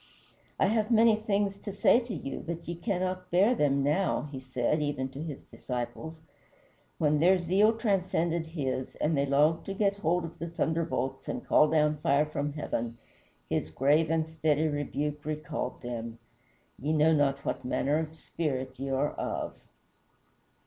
"I 0.59 0.65
have 0.65 0.89
many 0.89 1.15
things 1.15 1.57
to 1.59 1.71
say 1.71 1.99
to 1.99 2.13
you, 2.15 2.39
but 2.39 2.67
ye 2.67 2.73
cannot 2.73 3.29
bear 3.29 3.53
them 3.53 3.83
now," 3.83 4.23
he 4.31 4.39
said 4.39 4.81
even 4.81 5.09
to 5.09 5.21
his 5.21 5.43
disciples. 5.43 6.23
When 6.97 7.19
their 7.19 7.37
zeal 7.37 7.77
transcended 7.77 8.47
his, 8.47 8.95
and 8.95 9.15
they 9.15 9.27
longed 9.27 9.63
to 9.65 9.75
get 9.75 9.97
hold 9.97 10.25
of 10.25 10.39
the 10.39 10.49
thunderbolts 10.49 11.27
and 11.27 11.45
call 11.45 11.67
down 11.69 11.97
fire 11.97 12.25
from 12.25 12.53
heaven, 12.53 12.97
his 13.47 13.69
grave 13.69 14.09
and 14.09 14.27
steady 14.27 14.67
rebuke 14.67 15.23
recalled 15.23 15.83
them: 15.83 16.17
"Ye 16.79 16.93
know 16.93 17.11
not 17.13 17.45
what 17.45 17.63
manner 17.63 17.99
of 17.99 18.15
spirit 18.15 18.79
ye 18.79 18.89
are 18.89 19.11
of." 19.11 19.53